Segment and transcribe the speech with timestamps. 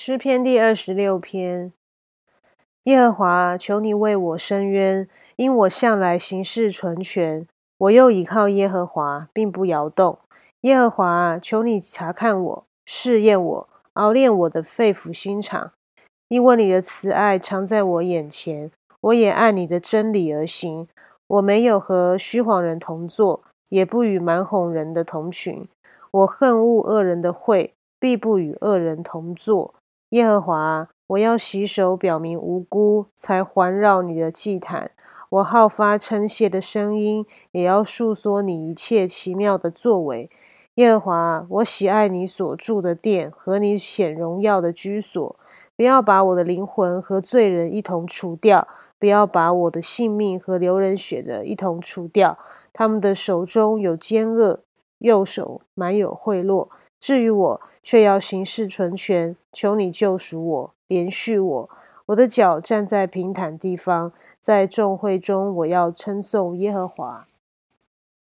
[0.00, 1.72] 诗篇第二十六篇，
[2.84, 7.48] 耶和华，求你为我伸冤，因我向来行事纯全，
[7.78, 10.16] 我又倚靠耶和华，并不摇动。
[10.60, 15.72] 耶和华，求你查看我，试验我，熬炼我的肺腑心肠，
[16.28, 18.70] 因为你的慈爱常在我眼前，
[19.00, 20.86] 我也按你的真理而行。
[21.26, 25.66] 我没有和虚谎人同坐，也不与蛮哄人的同群。
[26.12, 29.74] 我恨恶恶人的会，必不与恶人同坐。
[30.10, 34.92] 耶和华，我要洗手，表明无辜，才环绕你的祭坛。
[35.28, 40.30] 我好发称谢的声音，也要述说你一切奇妙的作为。
[40.76, 45.36] 耶和华，我喜爱你所住的殿和你显荣耀的居所。
[45.76, 48.66] 不要把我的灵魂和罪人一同除掉，
[48.98, 52.38] 不要把我的性命和流人血的一同除掉。
[52.72, 54.60] 他们的手中有奸恶，
[55.00, 56.68] 右手满有贿赂。
[56.98, 59.36] 至于我，却要行事纯全。
[59.52, 61.70] 求你救赎我，连续我。
[62.06, 67.26] 我的脚站在平坦地方，在众会中，我要称颂耶和华。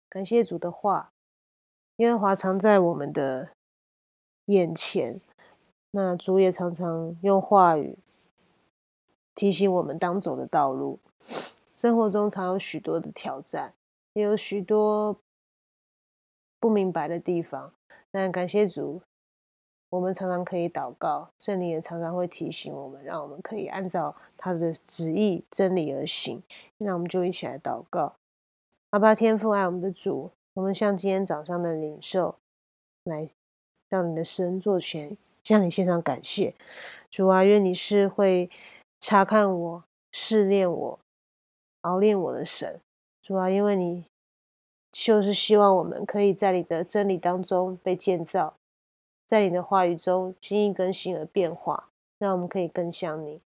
[0.09, 1.11] 感谢主的话，
[1.97, 3.49] 耶和华常在我们的
[4.45, 5.21] 眼前。
[5.91, 7.97] 那主也常常用话语
[9.33, 10.99] 提醒我们当走的道路。
[11.77, 13.73] 生活中常有许多的挑战，
[14.13, 15.17] 也有许多
[16.59, 17.73] 不明白的地方。
[18.19, 18.99] 但感谢主，
[19.91, 26.41] 我们常常可以祷告，圣灵也常常会提醒我们，让我们可以按照他的旨意、真理而行。
[26.79, 28.15] 那我们就一起来祷告：
[28.89, 32.33] 阿爸天父，爱我们的主，我们向今天早上的领受
[33.03, 33.29] 来，
[33.87, 36.55] 让你的神座前向你献上感谢。
[37.11, 38.49] 主啊，愿你是会
[38.99, 40.99] 查看我、试炼我、
[41.81, 42.81] 熬炼我的神。
[43.21, 44.05] 主啊，因为你。
[45.05, 48.53] 就是希望我们可以在你的真理当中被建造，
[49.27, 53.39] 在你的话语中心意更新而变化，让我们可以更像你。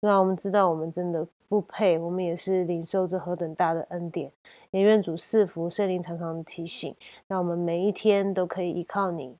[0.00, 4.32] 让我们知道我们真的不配，我们也是领受着何等大的恩典。
[4.70, 6.94] 也愿主赐福圣灵常常提醒，
[7.28, 9.36] 让我们每一天都可以依靠你，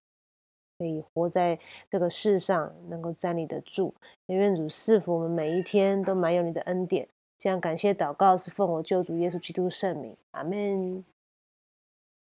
[0.78, 1.59] 可以活在
[1.91, 3.93] 这个世上，能够站立得住。
[4.27, 7.09] 也愿主赐福我们每一天都满有你的恩典。
[7.38, 11.05] 这样感谢祷告是奉我救主耶稣基督圣名，阿门。